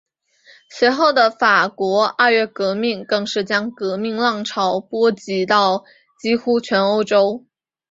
[0.71, 5.83] 随后的法国二月革命更是将革命浪潮波及到
[6.19, 7.45] 几乎全欧洲。